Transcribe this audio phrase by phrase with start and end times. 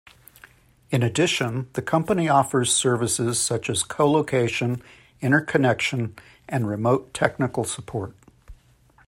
[0.89, 4.81] In addition, the company offers services such as colocation,
[5.21, 6.15] interconnection
[6.49, 8.15] and remote technical support.